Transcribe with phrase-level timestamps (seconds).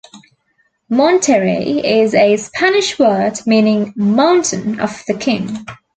[0.89, 5.55] "Monterey" is a Spanish word meaning "mountain of the king".